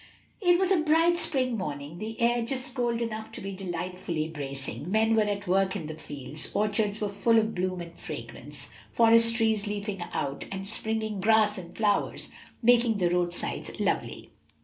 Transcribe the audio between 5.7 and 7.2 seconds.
in the fields, orchards were